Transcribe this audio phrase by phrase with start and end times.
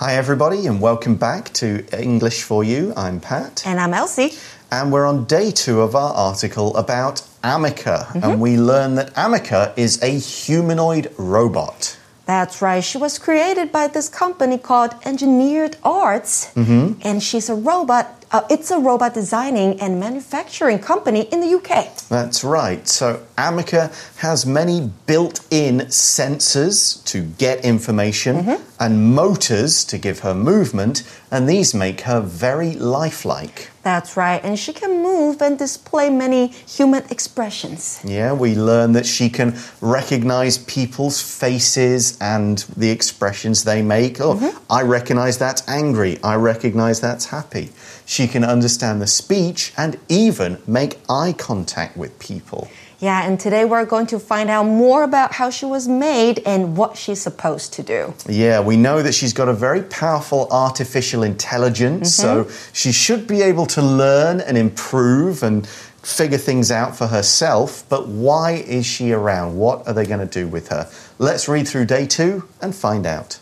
[0.00, 2.92] Hi, everybody, and welcome back to English for You.
[2.96, 3.66] I'm Pat.
[3.66, 4.30] And I'm Elsie.
[4.70, 8.06] And we're on day two of our article about Ameca.
[8.06, 8.24] Mm -hmm.
[8.24, 11.96] And we learn that Ameca is a humanoid robot.
[12.26, 12.84] That's right.
[12.84, 16.48] She was created by this company called Engineered Arts.
[16.54, 17.08] Mm -hmm.
[17.08, 21.70] And she's a robot uh, it's a robot designing and manufacturing company in the UK.
[22.08, 22.88] That's right.
[22.88, 28.67] So Ameca has many built in sensors to get information mm -hmm.
[28.80, 33.70] And motors to give her movement, and these make her very lifelike.
[33.82, 34.42] That's right.
[34.44, 38.00] And she can move and display many human expressions.
[38.04, 44.20] Yeah, we learn that she can recognize people's faces and the expressions they make.
[44.20, 44.80] Oh, mm -hmm.
[44.80, 46.12] I recognize that's angry.
[46.22, 47.70] I recognize that's happy.
[48.06, 52.68] She can understand the speech and even make eye contact with people.
[53.00, 56.76] Yeah, and today we're going to find out more about how she was made and
[56.76, 58.12] what she's supposed to do.
[58.28, 62.44] Yeah, we know that she's got a very powerful artificial intelligence, mm -hmm.
[62.44, 65.68] so she should be able to learn and improve and
[66.02, 67.84] figure things out for herself.
[67.88, 69.56] But why is she around?
[69.56, 70.88] What are they going to do with her?
[71.18, 73.38] Let's read through day two and find out.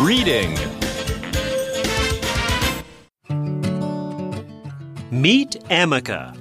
[0.00, 0.69] Reading
[5.20, 6.34] Meet Ameca,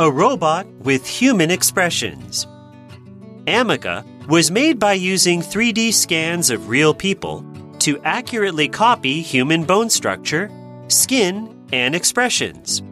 [0.00, 2.48] a robot with human expressions.
[3.46, 7.44] Ameca was made by using 3D scans of real people
[7.78, 10.50] to accurately copy human bone structure,
[10.88, 12.82] skin, and expressions.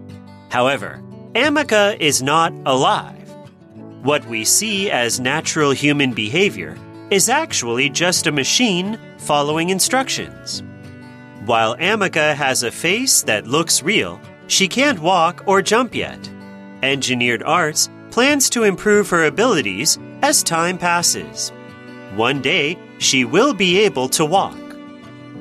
[0.48, 1.02] However,
[1.34, 3.28] Ameca is not alive.
[4.04, 6.78] What we see as natural human behavior
[7.10, 10.62] is actually just a machine following instructions.
[11.46, 16.30] While Ameca has a face that looks real, she can't walk or jump yet.
[16.82, 21.50] Engineered Arts plans to improve her abilities as time passes.
[22.14, 24.58] One day, she will be able to walk.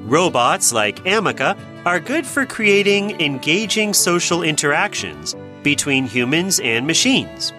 [0.06, 7.54] Robots like Ameca are good for creating engaging social interactions between humans and machines.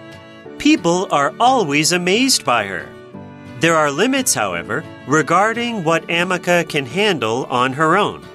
[0.57, 2.87] People are always amazed by her.
[3.59, 8.25] There are limits, however, regarding what Ameca can handle on her own.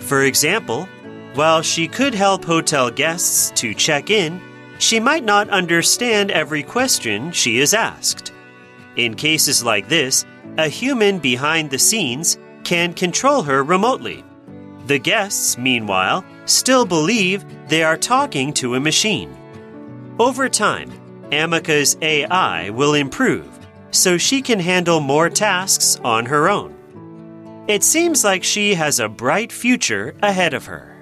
[0.00, 0.88] For example,
[1.34, 4.40] while she could help hotel guests to check in,
[4.78, 8.32] she might not understand every question she is asked.
[8.96, 10.24] In cases like this,
[10.58, 14.24] a human behind the scenes can control her remotely.
[14.86, 19.34] The guests, meanwhile, still believe they are talking to a machine.
[20.18, 20.92] Over time,
[21.32, 23.48] Ameca's AI will improve
[23.90, 26.74] so she can handle more tasks on her own.
[27.68, 30.93] It seems like she has a bright future ahead of her.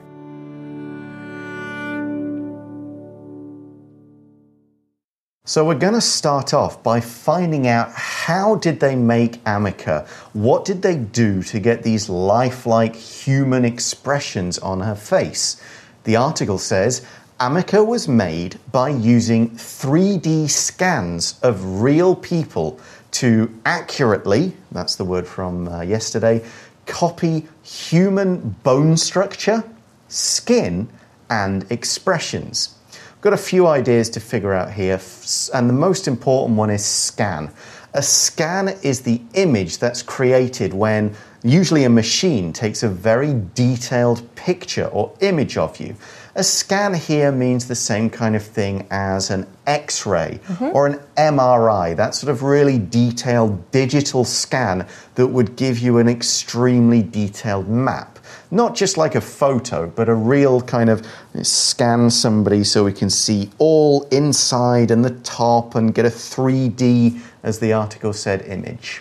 [5.44, 10.06] So we're going to start off by finding out how did they make Ameca?
[10.34, 15.60] What did they do to get these lifelike human expressions on her face?
[16.04, 17.04] The article says
[17.40, 22.78] Ameca was made by using 3D scans of real people
[23.10, 26.44] to accurately, that's the word from uh, yesterday,
[26.86, 29.64] copy human bone structure,
[30.06, 30.88] skin,
[31.28, 32.76] and expressions.
[33.22, 35.00] Got a few ideas to figure out here,
[35.54, 37.52] and the most important one is scan.
[37.94, 44.34] A scan is the image that's created when usually a machine takes a very detailed
[44.34, 45.94] picture or image of you.
[46.34, 50.74] A scan here means the same kind of thing as an X ray mm -hmm.
[50.74, 54.84] or an MRI, that sort of really detailed digital scan
[55.14, 58.11] that would give you an extremely detailed map
[58.52, 61.02] not just like a photo, but a real kind of
[61.42, 67.18] scan somebody so we can see all inside and the top and get a 3D,
[67.42, 69.00] as the article said, image.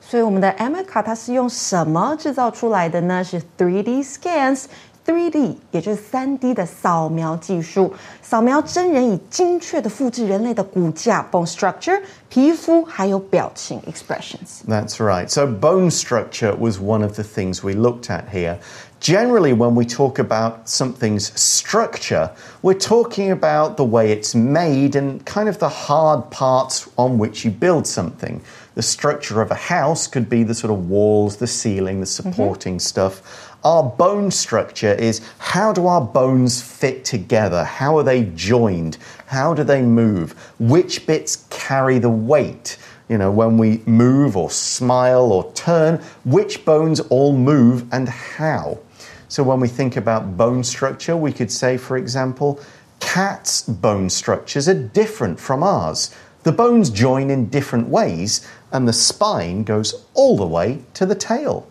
[0.00, 3.22] 所以我们的 Ameca 它是用什么制造出来的呢？
[3.22, 4.64] 是 3D scans。
[5.06, 11.98] 3D，也就是 3D 的扫描技术，扫描真人以精确的复制人类的骨架 （bone structure）、
[12.28, 14.66] 皮肤还有表情 （expressions）。
[14.68, 15.26] That's right.
[15.30, 18.58] So bone structure was one of the things we looked at here.
[19.00, 22.30] Generally, when we talk about something's structure,
[22.62, 27.44] we're talking about the way it's made and kind of the hard parts on which
[27.44, 28.42] you build something.
[28.74, 32.30] The structure of a house could be the sort of walls, the ceiling, the mm-hmm.
[32.30, 32.88] supporting mm -hmm.
[32.88, 33.22] stuff.
[33.62, 37.64] Our bone structure is how do our bones fit together?
[37.64, 38.98] How are they joined?
[39.26, 40.34] How do they move?
[40.58, 42.78] Which bits carry the weight?
[43.08, 48.78] you know, when we move or smile or turn, which bones all move and how.
[49.27, 52.59] So when we think about bone structure, we could say, for example,
[52.99, 56.11] cats' bone structures are different from ours.
[56.43, 61.15] The bones join in different ways, and the spine goes all the way to the
[61.15, 61.63] tail.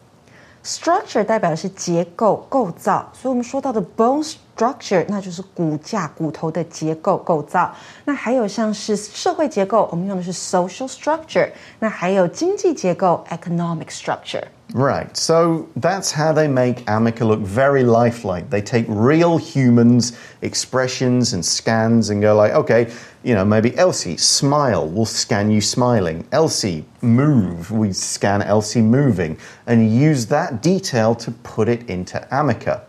[0.65, 7.75] Structure 代表的是结构、构造，所以我们说到的 bone structure 那就是骨架、骨头的结构构造。
[8.05, 11.51] 那还有像是社会结构，我们用的是 social structure。
[11.81, 14.45] 那还有经济结构 economic structure。
[14.74, 18.50] Right, so that's how they make Ameca look very lifelike.
[18.50, 22.92] They take real humans' expressions and scans and go like, okay,
[23.24, 26.28] you know, maybe Elsie, smile, we'll scan you smiling.
[26.34, 29.38] Elsie, move, we scan Elsie moving,
[29.68, 32.82] and use that detail to put it into Ameca.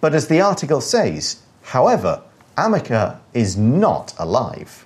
[0.00, 2.22] But as the article says, however,
[2.56, 4.83] Ameca is not alive.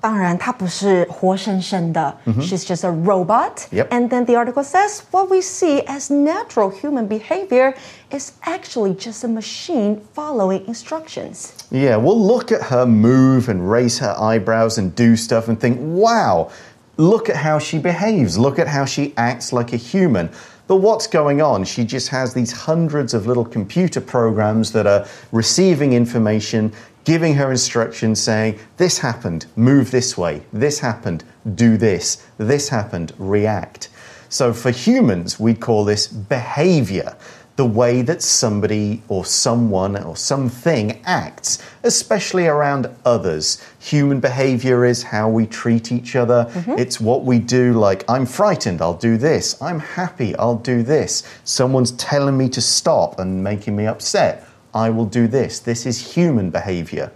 [0.00, 2.14] 当然，它不是活生生的。
[2.40, 3.66] She's just a robot.
[3.72, 3.88] Yep.
[3.88, 7.72] And then the article says what we see as natural human behavior
[8.10, 11.52] is actually just a machine following instructions.
[11.70, 15.78] Yeah, we'll look at her move and raise her eyebrows and do stuff and think,
[15.80, 16.50] wow,
[16.98, 18.36] look at how she behaves.
[18.36, 20.28] Look at how she acts like a human.
[20.66, 21.64] But what's going on?
[21.64, 26.72] She just has these hundreds of little computer programs that are receiving information,
[27.09, 30.43] giving her instructions saying, This happened, move this way.
[30.53, 31.23] This happened,
[31.55, 32.23] do this.
[32.37, 33.89] This happened, react.
[34.29, 37.17] So for humans, we call this behavior
[37.55, 43.59] the way that somebody or someone or something acts, especially around others.
[43.79, 46.45] Human behavior is how we treat each other.
[46.53, 46.77] Mm-hmm.
[46.77, 49.59] It's what we do, like, I'm frightened, I'll do this.
[49.59, 51.23] I'm happy, I'll do this.
[51.43, 54.45] Someone's telling me to stop and making me upset.
[54.72, 55.60] I will do this.
[55.60, 57.10] This is human behavior.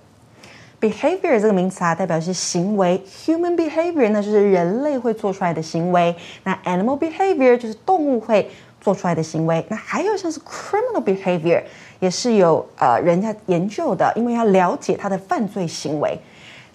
[0.81, 6.15] Behavior 这个名词啊，代表是行为；human behavior 那就是人类会做出来的行为；
[6.45, 8.49] 那 animal behavior 就是动物会
[8.81, 9.65] 做出来的行为。
[9.69, 11.63] 那还有像是 criminal behavior，
[11.99, 16.19] 也是有呃人家研究的，因为要了解他的犯罪行为。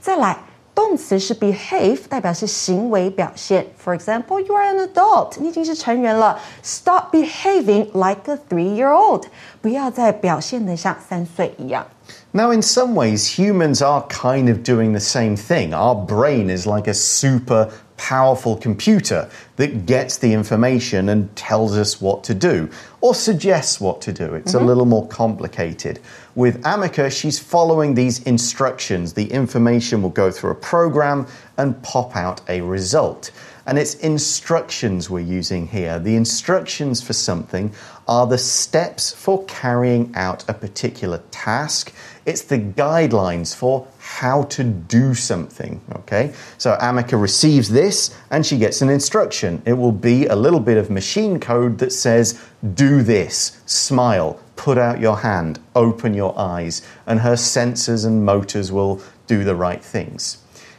[0.01, 0.37] 再来。
[0.77, 3.67] 动词是 behave，代表是行为表现。
[3.83, 6.39] For example, you are an adult，你已经是成人了。
[6.63, 9.25] Stop behaving like a three-year-old，
[9.61, 11.85] 不要再表现得像三岁一样。
[12.31, 15.73] Now, in some ways, humans are kind of doing the same thing.
[15.73, 22.00] Our brain is like a super powerful computer that gets the information and tells us
[22.00, 22.70] what to do
[23.02, 24.34] or suggests what to do.
[24.34, 24.66] It's a mm-hmm.
[24.66, 26.00] little more complicated.
[26.34, 29.12] With Ameca, she's following these instructions.
[29.12, 31.26] The information will go through a program
[31.58, 33.30] and pop out a result.
[33.66, 35.98] And it's instructions we're using here.
[35.98, 37.74] The instructions for something
[38.06, 41.92] are the steps for carrying out a particular task.
[42.24, 45.82] It's the guidelines for how to do something.
[45.92, 49.62] Okay, so Ameca receives this and she gets an instruction.
[49.66, 52.42] It will be a little bit of machine code that says,
[52.74, 58.72] do this, smile, put out your hand, open your eyes, and her sensors and motors
[58.72, 60.38] will do the right things.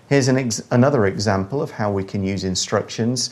[0.10, 3.30] Here's an ex- another example of how we can use instructions.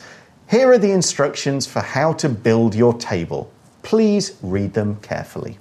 [0.48, 3.52] Here are the instructions for how to build your table.
[3.82, 5.58] Please read them carefully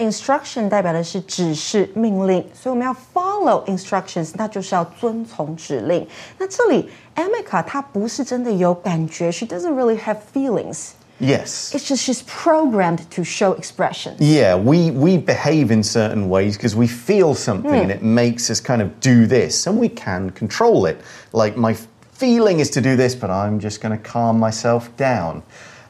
[0.00, 6.04] instruction 代表的是指示、命令，所以我们要 follow instructions，那就是要遵从指令。
[6.38, 10.94] 那这里 Ameca 她不是真的有感觉，she doesn't really have feelings。
[11.20, 11.74] Yes.
[11.74, 14.14] It's just she's programmed to show expression.
[14.18, 17.82] Yeah, we, we behave in certain ways because we feel something mm.
[17.82, 20.96] and it makes us kind of do this and we can control it.
[21.34, 21.76] Like my
[22.14, 25.42] feeling is to do this, but I'm just going to calm myself down.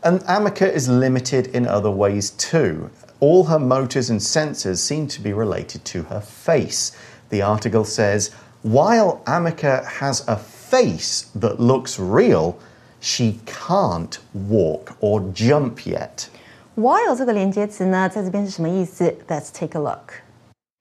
[0.02, 2.90] And Ameca is limited in other ways too.
[3.20, 6.92] All her motors and sensors seem to be related to her face.
[7.28, 8.30] The article says
[8.62, 12.54] while Ameca has a face that looks real,
[12.98, 16.28] she can't walk or jump yet.
[16.76, 20.22] While 这个连接词呢，在这边是什么意思？Let's take a look.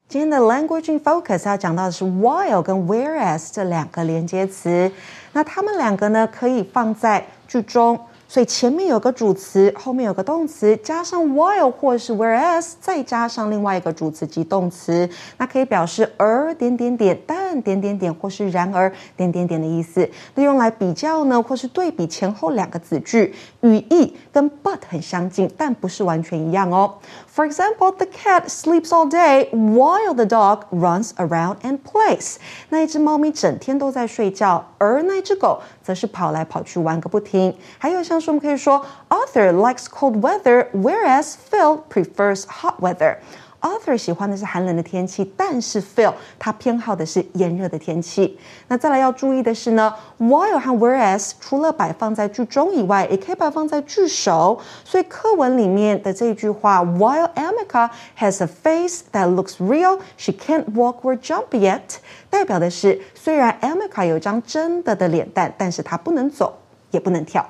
[0.08, 4.89] 今天的 language in focus 要讲到的是 while 跟 whereas 这两个连接词，
[5.34, 8.00] 那它们两个呢可以放在句中。
[8.30, 20.08] 所以前面有个主词，后面有个动词，加上 while 或是 whereas，再加上另外一个主词及动词，那可以表示而点点点，但点点点，或是然而点点点的意思。
[20.36, 26.94] 那用来比较呢，或是对比前后两个子句，语义跟 but 很相近，但不是完全一样哦。
[27.38, 32.37] For example, the cat sleeps all day while the dog runs around and plays.
[32.69, 37.57] 那一只猫咪整天都在睡觉，而那只狗则是跑来跑去玩个不停。
[37.79, 43.17] 还有像是我们可以说，Arthur likes cold weather, whereas Phil prefers hot weather.
[43.62, 48.38] Arthur 喜欢的是寒冷的天气，但是 Phil 他偏好的是炎热的天气。
[48.68, 54.60] 那再来要注意的是呢，while 和 whereas 除了摆放在句中以外，也可以摆放在句首。
[54.84, 61.98] 所以课文里面的这句话，While Amica has a face that looks real, she can't walk or jump yet，
[62.30, 66.58] 代表的是虽然 Amica 有张真的的脸蛋，但是她不能走。
[66.92, 67.48] 也不能跳。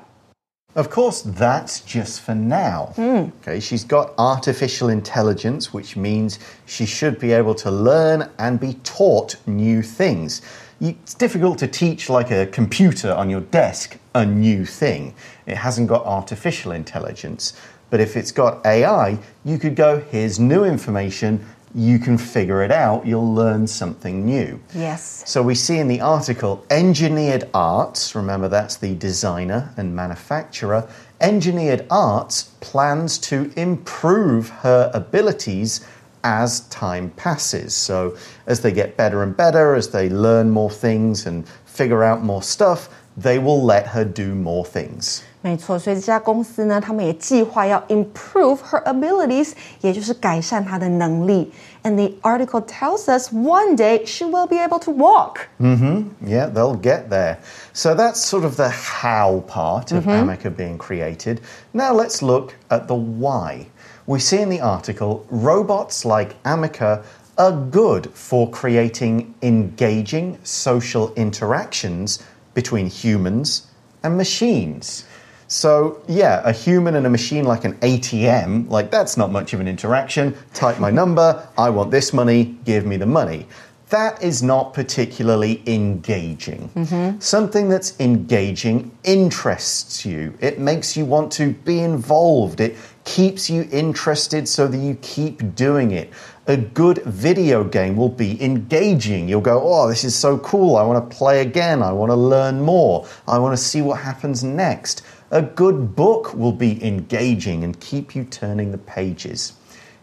[0.76, 2.92] Of course, that's just for now.
[2.94, 3.30] Hmm.
[3.42, 8.74] Okay, she's got artificial intelligence, which means she should be able to learn and be
[8.84, 10.42] taught new things.
[10.80, 15.14] It's difficult to teach, like a computer on your desk, a new thing.
[15.44, 17.52] It hasn't got artificial intelligence.
[17.90, 22.72] But if it's got AI, you could go, here's new information, you can figure it
[22.72, 24.60] out, you'll learn something new.
[24.74, 25.22] Yes.
[25.26, 30.88] So we see in the article engineered arts, remember that's the designer and manufacturer,
[31.20, 35.86] engineered arts plans to improve her abilities
[36.24, 37.74] as time passes.
[37.74, 42.22] So as they get better and better, as they learn more things and figure out
[42.22, 45.24] more stuff, they will let her do more things.
[45.42, 51.50] 没错，所以这家公司呢，他们也计划要 improve her abilities，也就是改善她的能力。
[51.82, 55.48] And the article tells us one day she will be able to walk.
[55.58, 56.10] Mm-hmm.
[56.26, 57.38] Yeah, they'll get there.
[57.72, 60.28] So that's sort of the how part of mm -hmm.
[60.28, 61.40] Ameca being created.
[61.72, 63.68] Now let's look at the why.
[64.04, 67.00] We see in the article robots like Ameca
[67.36, 72.18] are good for creating engaging social interactions
[72.52, 73.62] between humans
[74.02, 75.04] and machines.
[75.50, 79.58] So, yeah, a human and a machine like an ATM, like that's not much of
[79.58, 80.36] an interaction.
[80.54, 83.48] Type my number, I want this money, give me the money.
[83.88, 86.70] That is not particularly engaging.
[86.76, 87.18] Mm-hmm.
[87.18, 90.38] Something that's engaging interests you.
[90.38, 92.60] It makes you want to be involved.
[92.60, 96.12] It keeps you interested so that you keep doing it.
[96.46, 99.28] A good video game will be engaging.
[99.28, 100.76] You'll go, oh, this is so cool.
[100.76, 101.82] I want to play again.
[101.82, 103.08] I want to learn more.
[103.26, 105.02] I want to see what happens next.
[105.32, 109.52] A good book will be engaging and keep you turning the pages.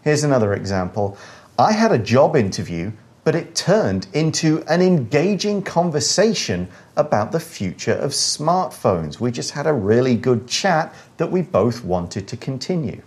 [0.02, 1.18] Here's another example.
[1.60, 2.94] I had a job interview,
[3.26, 9.20] but it turned into an engaging conversation about the future of smartphones.
[9.20, 13.02] We just had a really good chat that we both wanted to continue.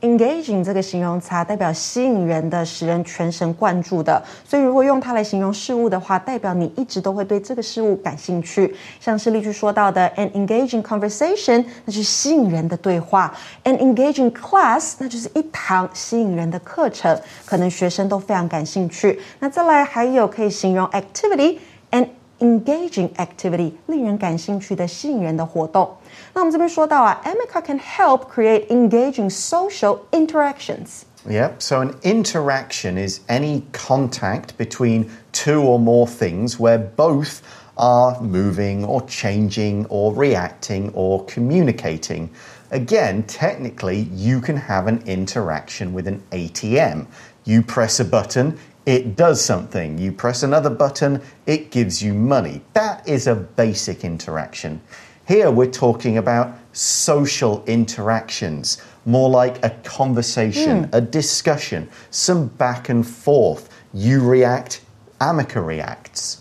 [0.00, 4.22] Engaging 这个形容词啊，代表吸引人的、使人全神贯注的。
[4.48, 8.74] 所以如果用它来形容事物的话，代表你一直都会对这个事物感兴趣。
[8.98, 19.20] 像是例句说到的 an engaging conversation，那是吸引人的对话；an engaging class，那就是一堂吸引人的课程，可能学生都非常感兴趣。
[19.40, 22.06] 那再来还有可以形容 activity，an
[22.40, 25.96] engaging activity，令人感兴趣的、吸引人的活动。
[26.34, 31.02] 那我们这边说到啊，Ameca can help create engaging social interactions.
[31.28, 37.40] Yep, so an interaction is any contact between two or more things where both
[37.76, 42.30] are moving or changing or reacting or communicating.
[42.70, 47.06] Again, technically, you can have an interaction with an ATM.
[47.44, 48.56] You press a button,
[48.86, 49.98] it does something.
[49.98, 52.62] You press another button, it gives you money.
[52.72, 54.80] That is a basic interaction.
[55.28, 60.94] Here we're talking about social interactions, more like a conversation, hmm.
[60.94, 63.68] a discussion, some back and forth.
[63.92, 64.82] You react,
[65.20, 66.40] Ameca reacts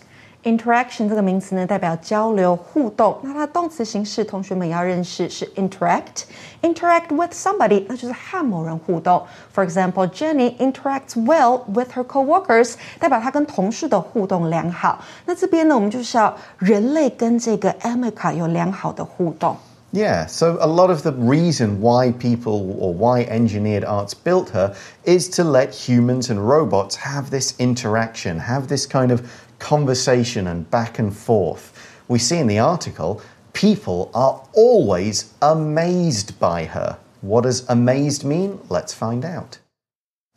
[0.50, 3.20] interaction 这个名词呢，代表交流、互动。
[3.22, 6.24] 那它的动词形式，同学们也要认识是 interact。
[6.62, 9.24] interact with somebody，那就是和某人互动。
[9.54, 15.04] For example, Jenny interacts well with her coworkers，代表她跟同事的互动良好。
[15.26, 19.56] 那这边呢，我们就是要人类跟这个 Ameca 有良好的互动。
[19.92, 25.28] Yeah, so a lot of the reason why people or why engineered arts built her is
[25.36, 29.22] to let humans and robots have this interaction, have this kind of
[29.60, 32.02] conversation and back and forth.
[32.08, 33.22] We see in the article,
[33.54, 36.98] people are always amazed by her.
[37.22, 38.60] What does amazed mean?
[38.70, 39.60] Let's find out.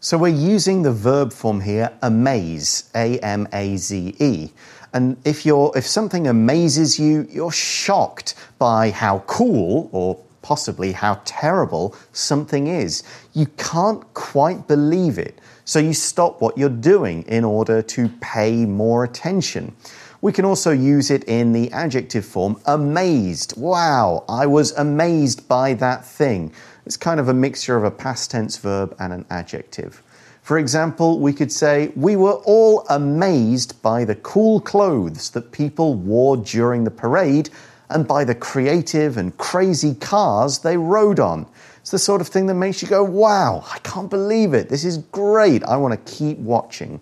[0.01, 4.51] So we're using the verb form here, amaze, A M A Z E.
[4.93, 11.21] And if you're if something amazes you, you're shocked by how cool or possibly how
[11.25, 13.03] terrible something is.
[13.33, 15.39] You can't quite believe it.
[15.65, 19.75] So you stop what you're doing in order to pay more attention.
[20.21, 23.55] We can also use it in the adjective form amazed.
[23.57, 26.53] Wow, I was amazed by that thing.
[26.87, 30.03] It's kind of a mixture of a past tense verb and an adjective.
[30.43, 35.95] For example, we could say, We were all amazed by the cool clothes that people
[35.95, 37.51] wore during the parade
[37.95, 41.47] and by the creative and crazy cars they rode on.
[41.81, 44.69] It's the sort of thing that makes you go, Wow, I can't believe it.
[44.69, 45.65] This is great.
[45.65, 47.01] I want to keep watching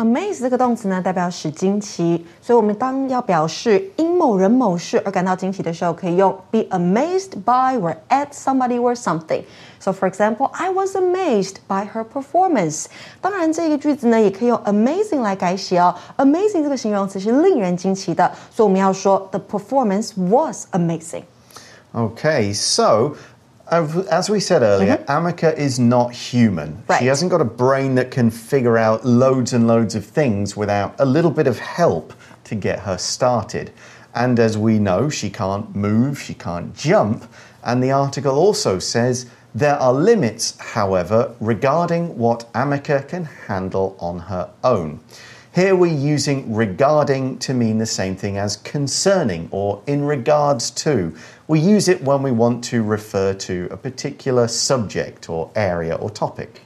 [0.00, 9.42] Amaze 这个动词呢，代表使惊奇，所以我们当要表示因某人某事而感到惊奇的时候，可以用 be amazed by or at somebody or something.
[9.78, 12.86] So for example, I was amazed by her performance.
[13.20, 15.94] 当然，这个句子呢，也可以用 amazing 来改写哦。
[16.16, 21.24] Amazing 这个形容词是令人惊奇的，所以我们要说 the performance was amazing.
[21.92, 23.16] Okay, so
[23.71, 25.15] as we said earlier, mm -hmm.
[25.15, 26.83] Ameca is not human.
[26.87, 26.99] Right.
[26.99, 30.91] She hasn't got a brain that can figure out loads and loads of things without
[30.99, 33.71] a little bit of help to get her started.
[34.13, 37.23] And as we know, she can't move, she can't jump.
[37.63, 44.19] And the article also says there are limits, however, regarding what Ameca can handle on
[44.19, 44.99] her own.
[45.55, 51.13] Here we're using regarding to mean the same thing as concerning or in regards to.
[51.47, 56.09] We use it when we want to refer to a particular subject or area or
[56.09, 56.61] topic.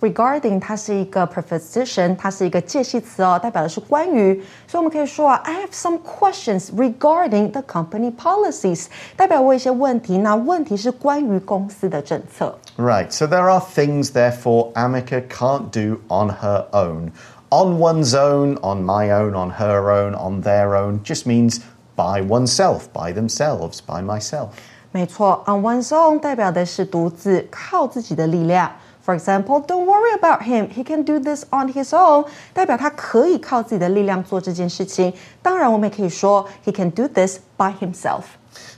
[0.00, 4.34] Regarding, Regarding，它是一个 preposition，它是一个介系词哦，代表的是关于。
[4.68, 8.86] 所以我们可以说啊，I have some questions regarding the company policies，
[9.16, 10.18] 代表我有一些问题。
[10.18, 12.56] 那问题是关于公司的政策。
[12.76, 17.10] Right, so there are things therefore Ameca can't do on her own.
[17.50, 21.60] On one's own, on my own, on her own, on their own just means
[21.94, 24.48] by oneself, by themselves, by myself.
[24.90, 28.70] 没错，on one's own 代表的是独自靠自己的力量。
[29.04, 30.68] For example, don't worry about him.
[30.68, 32.26] He can do this on his own.
[32.52, 35.12] 代表他可以靠自己的力量做这件事情。
[35.42, 38.22] 当然，我们也可以说 he can do this by himself.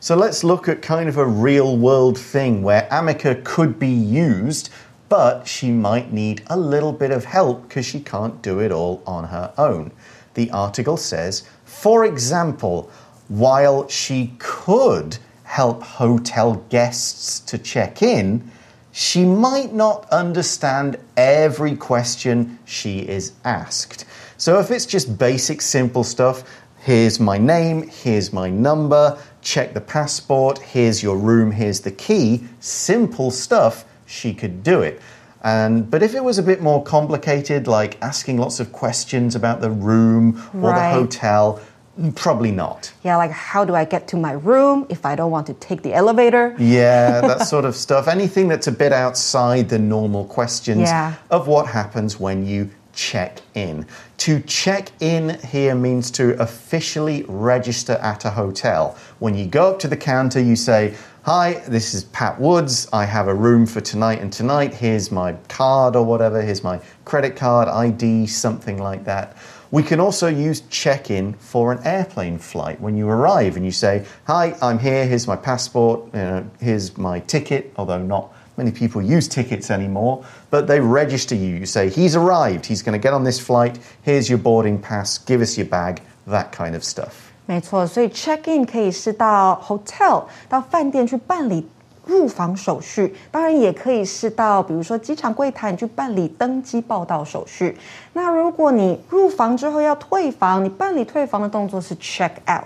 [0.01, 4.69] So let's look at kind of a real world thing where Ameca could be used,
[5.09, 9.03] but she might need a little bit of help because she can't do it all
[9.05, 9.91] on her own.
[10.35, 12.91] The article says for example,
[13.29, 18.51] while she could help hotel guests to check in,
[18.93, 24.05] she might not understand every question she is asked.
[24.37, 26.45] So if it's just basic, simple stuff,
[26.81, 32.45] here's my name, here's my number, check the passport, here's your room, here's the key,
[32.61, 35.01] simple stuff, she could do it.
[35.45, 39.61] And but if it was a bit more complicated, like asking lots of questions about
[39.61, 40.95] the room or right.
[40.95, 41.61] the hotel,
[42.01, 42.93] mm, Probably not.
[43.05, 45.83] Yeah, like how do I get to my room if I don't want to take
[45.83, 46.57] the elevator?
[46.59, 48.09] Yeah, that sort of stuff.
[48.09, 51.17] Anything that's a bit outside the normal questions yeah.
[51.31, 53.87] of what happens when you check in.
[54.19, 58.97] To check in here means to officially register at a hotel.
[59.19, 60.95] When you go up to the counter, you say,
[61.27, 62.87] Hi, this is Pat Woods.
[62.93, 64.75] I have a room for tonight and tonight.
[64.75, 66.43] Here's my card or whatever.
[66.43, 69.35] Here's my credit card, ID, something like that.
[69.71, 72.79] We can also use check in for an airplane flight.
[72.79, 76.99] When you arrive and you say, Hi, I'm here, here's my passport, you know, here's
[76.99, 81.57] my ticket, although not many people use tickets anymore, but they register you.
[81.57, 85.17] You say, He's arrived, he's going to get on this flight, here's your boarding pass,
[85.17, 87.34] give us your bag, that kind of stuff.
[87.47, 91.69] 没错，所以 check in 可以是到 hotel 到饭店去办理
[92.07, 97.77] 入房手续，当然也可以是到比如说机场柜台去办理登机报到手续。
[98.13, 102.65] 那如果你入房之后要退房，你办理退房的动作是 check out。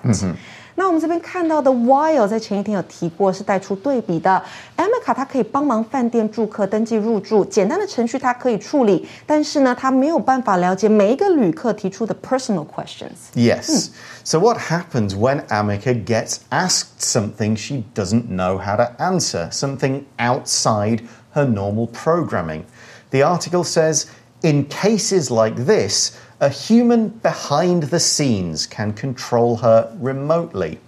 [0.78, 4.40] 那我们这边看到的 while 在前一天有提过，是带出对比的。
[4.76, 13.34] Ameca 它可以帮忙饭店住客登记入住，简单的程序它可以处理，但是呢，它没有办法了解每一个旅客提出的 personal questions.
[13.34, 13.88] Yes.
[14.22, 20.04] So what happens when Ameca gets asked something she doesn't know how to answer, something
[20.16, 21.00] outside
[21.32, 22.62] her normal programming?
[23.10, 24.04] The article says
[24.42, 30.78] in cases like this a human behind the scenes can control her remotely.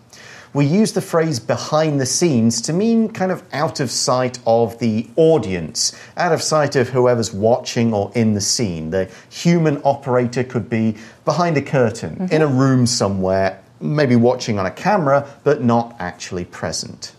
[0.53, 4.79] We use the phrase behind the scenes to mean kind of out of sight of
[4.81, 8.91] the audience, out of sight of whoever's watching or in the scene.
[8.91, 12.33] The human operator could be behind a curtain, mm -hmm.
[12.33, 17.13] in a room somewhere, maybe watching on a camera, but not actually present.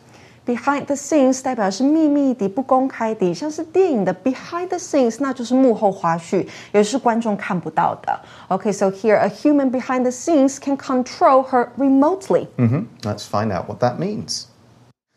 [0.47, 8.21] Behind the scenes 代表是秘密的、不公开的，像是电影的 behind the scenes，那就是幕后花絮，也是观众看不到的。
[8.49, 12.47] Okay, so here a human behind the scenes can control her remotely.
[12.57, 12.85] Mm -hmm.
[13.03, 14.47] Let's find out what that means.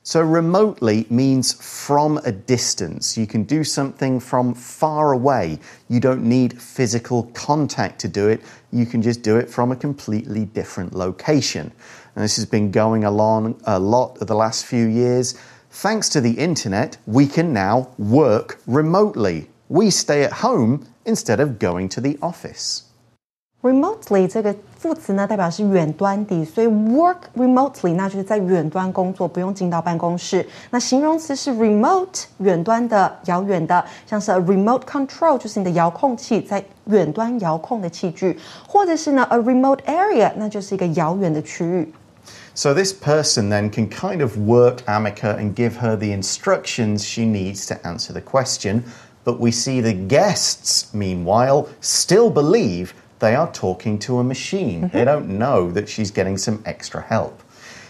[0.01, 3.19] So, remotely means from a distance.
[3.19, 5.59] You can do something from far away.
[5.87, 8.41] You don't need physical contact to do it.
[8.71, 11.71] You can just do it from a completely different location.
[12.15, 15.35] And this has been going along a lot of the last few years.
[15.71, 19.47] Thanks to the internet, we can now work remotely.
[19.67, 22.81] We stay at home instead of going to the office.
[23.61, 30.47] Remotely 这个副词呢，代表是远端的，所以 work remotely 那就是在远端工作，不用进到办公室。
[30.71, 41.93] 那形容词是 remote 远端的、遥远的，像是 a remote control 就是你的遥控器，在远端遥控的器具，或者是呢 a remote area 那就是一个遥远的区域。
[42.56, 47.26] So this person then can kind of work Ameca and give her the instructions she
[47.26, 48.84] needs to answer the question.
[49.24, 54.80] But we see the guests, meanwhile, still believe they are talking to a machine.
[54.80, 54.92] Mm -hmm.
[54.92, 57.42] They don't know that she's getting some extra help.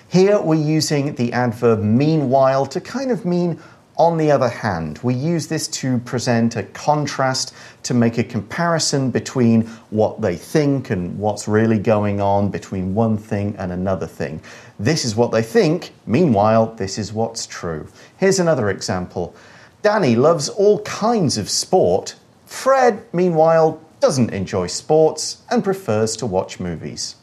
[0.09, 3.59] Here we're using the adverb meanwhile to kind of mean
[3.96, 4.98] on the other hand.
[5.02, 7.54] We use this to present a contrast,
[7.85, 13.16] to make a comparison between what they think and what's really going on between one
[13.16, 14.40] thing and another thing.
[14.78, 17.87] This is what they think, meanwhile, this is what's true.
[18.16, 19.35] Here's another example.
[19.83, 22.16] Danny loves all kinds of sport.
[22.46, 27.16] Fred, meanwhile, doesn't enjoy sports and prefers to watch movies.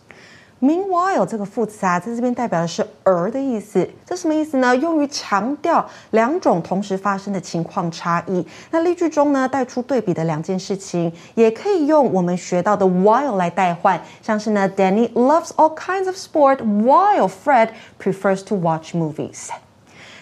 [0.60, 3.86] Meanwhile 这个副词啊，在这边代表的是而的意思。
[4.06, 4.74] 这什么意思呢？
[4.74, 8.44] 用于强调两种同时发生的情况差异。
[8.70, 14.00] 那例句中呢，带出对比的两件事情，也可以用我们学到的 while 来代换。
[14.22, 17.68] 像是呢，Danny loves all kinds of sport while Fred
[18.02, 19.50] prefers to watch movies。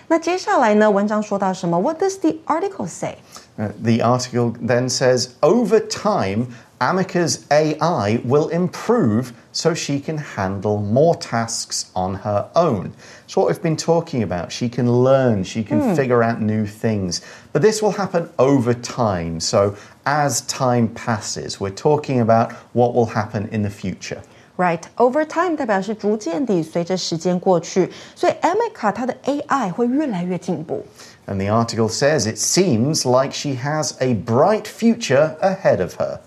[0.09, 0.91] 那接下来呢？
[0.91, 1.79] 文章说到什么？
[1.81, 3.19] What does the article say?
[3.57, 6.49] Uh, the article then says over time,
[6.82, 12.94] Ameca's AI will improve so she can handle more tasks on her own.
[13.26, 14.52] It's what we've been talking about.
[14.52, 15.96] She can learn, she can mm.
[15.96, 17.22] figure out new things.
[17.52, 19.42] But this will happen over time.
[19.42, 24.22] So, as time passes, we're talking about what will happen in the future.
[24.56, 30.86] Right, over time 代表是逐渐地随着时间过去，所以她的 AI 会越来越进步。
[31.28, 36.20] And the article says it seems like she has a bright future ahead of her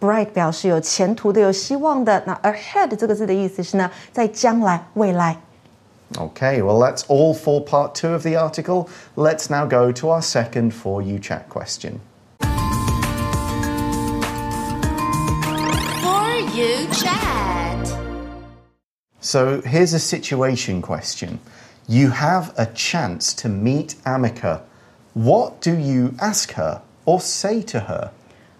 [0.00, 2.22] bright 表示有前途的、有希望的。
[2.26, 5.36] 那 ahead 这个字的意思是呢，在将来、未来。
[6.14, 8.88] Okay, well, that's all for part two of the article.
[9.16, 12.00] Let's now go to our second For You Chat question.
[16.00, 17.88] For You Chat.
[19.20, 21.40] So here's a situation question
[21.88, 24.60] You have a chance to meet Ameca.
[25.14, 28.12] What do you ask her or say to her?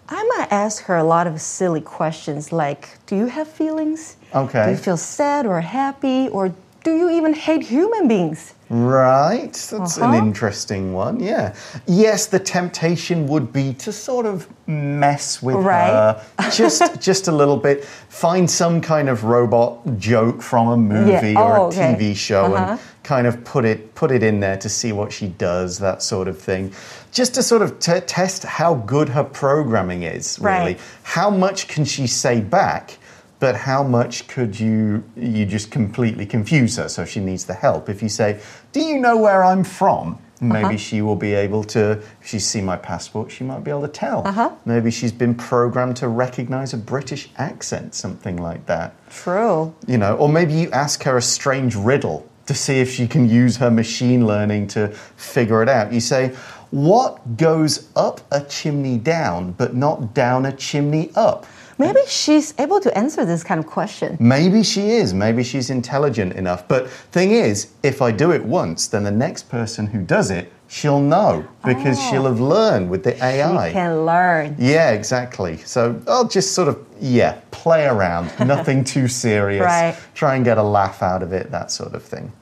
[0.09, 4.17] I might ask her a lot of silly questions like Do you have feelings?
[4.35, 4.65] Okay.
[4.65, 6.29] Do you feel sad or happy?
[6.29, 8.55] Or do you even hate human beings?
[8.69, 10.05] Right, that's uh -huh.
[10.05, 10.27] an uh-huh.
[10.27, 11.25] interesting one.
[11.25, 11.53] Yeah.
[11.87, 15.91] Yes, the temptation would be to sort of mess with right.
[15.91, 17.85] her just just a little bit.
[18.09, 21.43] Find some kind of robot joke from a movie yeah.
[21.43, 21.95] oh, or a okay.
[21.95, 22.57] TV show uh -huh.
[22.57, 23.15] and uh-huh.
[23.15, 26.29] kind of put it put it in there to see what she does, that sort
[26.29, 26.73] of thing.
[27.13, 27.71] Just to sort of
[28.07, 30.65] test how good her programming is, really.
[30.65, 30.81] Right.
[31.03, 32.99] How much can she say back?
[33.47, 37.89] But how much could you you just completely confuse her so she needs the help?
[37.89, 38.41] If you say
[38.73, 40.19] do you know where i'm from?
[40.41, 40.79] Maybe uh -huh.
[40.79, 41.81] she will be able to
[42.21, 44.19] if she's seen my passport she might be able to tell.
[44.19, 44.51] Uh -huh.
[44.65, 48.91] maybe she's been programmed to recognize a british accent something like that.
[49.25, 49.73] True.
[49.87, 53.25] You know or maybe you ask her a strange riddle to see if she can
[53.45, 54.81] use her machine learning to
[55.17, 55.93] figure it out.
[55.93, 56.31] You say
[56.71, 57.75] what goes
[58.07, 61.47] up a chimney down but not down a chimney up
[61.79, 64.17] Maybe she's able to answer this kind of question.
[64.19, 65.13] Maybe she is.
[65.13, 66.67] Maybe she's intelligent enough.
[66.69, 70.51] But thing is, if I do it once, then the next person who does it,
[70.69, 73.69] she'll know because oh, she'll have learned with the AI.
[73.69, 74.57] She can learn.
[74.59, 75.59] Yeah, exactly.
[75.59, 78.33] So I'll just sort of yeah, play around.
[78.47, 79.63] Nothing too serious.
[79.63, 79.97] Right.
[80.15, 82.33] Try and get a laugh out of it, that sort of thing.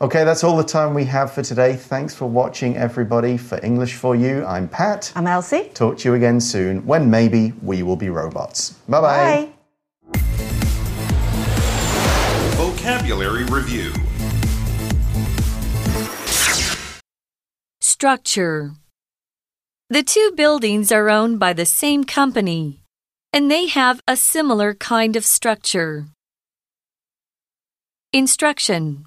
[0.00, 1.74] Okay, that's all the time we have for today.
[1.74, 3.36] Thanks for watching, everybody.
[3.36, 5.12] For English for You, I'm Pat.
[5.16, 5.72] I'm Elsie.
[5.74, 8.74] Talk to you again soon when maybe we will be robots.
[8.88, 9.50] Bye-bye.
[10.12, 10.20] Bye.
[12.54, 13.92] Vocabulary Review
[17.80, 18.74] Structure
[19.90, 22.78] The two buildings are owned by the same company,
[23.32, 26.06] and they have a similar kind of structure.
[28.12, 29.04] Instruction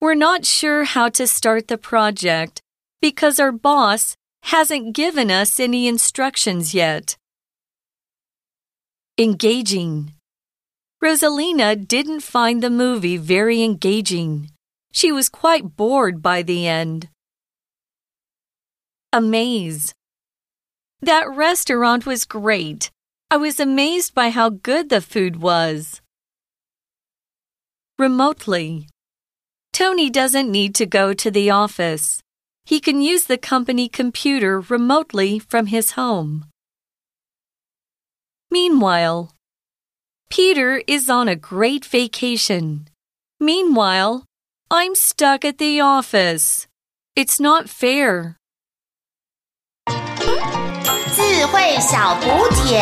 [0.00, 2.60] we're not sure how to start the project
[3.00, 7.16] because our boss hasn't given us any instructions yet.
[9.18, 10.12] Engaging.
[11.02, 14.50] Rosalina didn't find the movie very engaging.
[14.92, 17.08] She was quite bored by the end.
[19.12, 19.92] Amaze.
[21.00, 22.90] That restaurant was great.
[23.30, 26.00] I was amazed by how good the food was.
[27.98, 28.86] Remotely.
[29.71, 32.21] Tony doesn't need to go to the office.
[32.65, 36.45] He can use the company computer remotely from his home.
[38.51, 39.31] Meanwhile,
[40.29, 42.87] Peter is on a great vacation.
[43.39, 44.25] Meanwhile,
[44.69, 46.67] I'm stuck at the office.
[47.15, 48.37] It's not fair.
[51.15, 52.81] 智慧小补帖。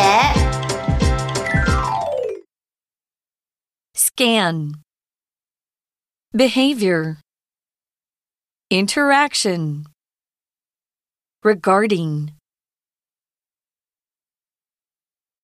[3.94, 4.72] Scan.
[6.35, 7.17] Behavior.
[8.69, 9.85] Interaction.
[11.43, 12.36] Regarding.